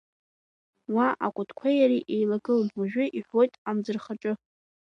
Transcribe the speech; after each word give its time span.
Уа 0.93 1.07
акәытқәеи 1.25 1.75
иареи 1.77 2.07
еилагылан, 2.15 2.69
уажәы 2.79 3.05
иҳәуеит 3.17 3.53
амӡырхаҿы. 3.69 4.33